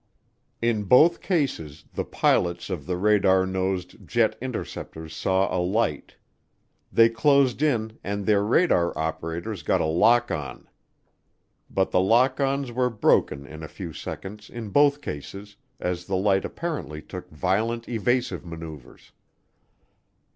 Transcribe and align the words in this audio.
In 0.63 0.85
both 0.85 1.21
cases 1.21 1.85
the 1.93 2.03
pilots 2.03 2.71
of 2.71 2.87
the 2.87 2.97
radar 2.97 3.45
nosed 3.45 4.07
jet 4.07 4.35
interceptors 4.41 5.15
saw 5.15 5.55
a 5.55 5.61
light; 5.61 6.15
they 6.91 7.07
closed 7.07 7.61
in 7.61 7.99
and 8.03 8.25
their 8.25 8.43
radar 8.43 8.97
operators 8.97 9.61
got 9.61 9.79
a 9.79 9.85
lock 9.85 10.31
on. 10.31 10.67
But 11.69 11.91
the 11.91 12.01
lock 12.01 12.39
ons 12.39 12.71
were 12.71 12.89
broken 12.89 13.45
in 13.45 13.61
a 13.61 13.67
few 13.67 13.93
seconds, 13.93 14.49
in 14.49 14.69
both 14.69 15.01
cases, 15.01 15.55
as 15.79 16.05
the 16.05 16.17
light 16.17 16.45
apparently 16.45 17.03
took 17.03 17.29
violent 17.29 17.87
evasive 17.87 18.43
maneuvers. 18.43 19.11